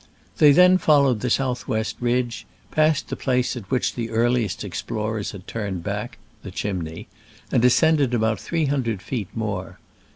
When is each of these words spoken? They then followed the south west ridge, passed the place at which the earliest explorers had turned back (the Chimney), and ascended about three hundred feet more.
They 0.39 0.51
then 0.51 0.79
followed 0.79 1.19
the 1.19 1.29
south 1.29 1.67
west 1.67 1.95
ridge, 1.99 2.47
passed 2.71 3.09
the 3.09 3.15
place 3.15 3.55
at 3.55 3.69
which 3.69 3.93
the 3.93 4.09
earliest 4.09 4.63
explorers 4.63 5.29
had 5.31 5.45
turned 5.45 5.83
back 5.83 6.17
(the 6.41 6.49
Chimney), 6.49 7.07
and 7.51 7.63
ascended 7.63 8.15
about 8.15 8.39
three 8.39 8.65
hundred 8.65 9.03
feet 9.03 9.27
more. 9.35 9.77